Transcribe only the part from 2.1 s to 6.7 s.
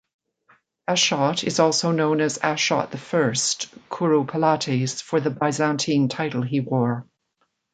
as Ashot I Curopalates for the Byzantine title he